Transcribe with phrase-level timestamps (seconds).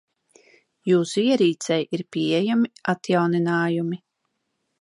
[0.91, 4.05] Jūsu ierīcei ir pieejami atjauninājumi.